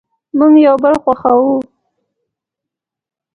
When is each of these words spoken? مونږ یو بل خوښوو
مونږ 0.37 0.53
یو 0.65 0.75
بل 0.83 0.93
خوښوو 1.01 1.55